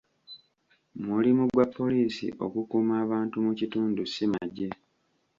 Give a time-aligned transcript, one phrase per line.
[1.05, 4.69] Mulimu gwa poliisi okukuuma abantu mu kitundu si magye.